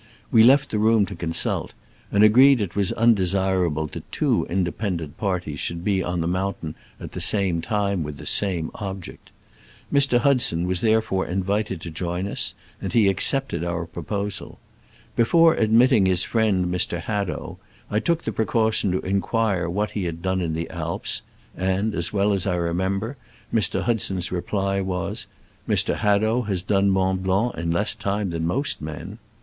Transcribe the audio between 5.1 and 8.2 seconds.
parties should be on the mountain at the same time with